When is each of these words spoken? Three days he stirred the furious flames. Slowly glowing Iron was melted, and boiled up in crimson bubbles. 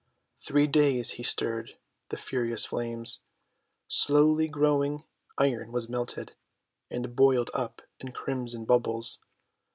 Three 0.43 0.65
days 0.65 1.11
he 1.11 1.21
stirred 1.21 1.77
the 2.09 2.17
furious 2.17 2.65
flames. 2.65 3.21
Slowly 3.87 4.47
glowing 4.47 5.03
Iron 5.37 5.71
was 5.71 5.89
melted, 5.89 6.35
and 6.89 7.15
boiled 7.15 7.51
up 7.53 7.83
in 7.99 8.11
crimson 8.11 8.65
bubbles. 8.65 9.19